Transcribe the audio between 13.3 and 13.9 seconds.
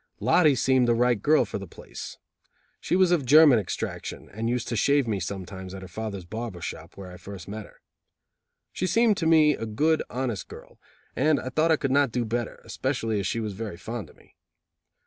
was very